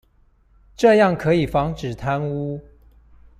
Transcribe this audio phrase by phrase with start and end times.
[0.75, 2.59] 這樣可以防止貪污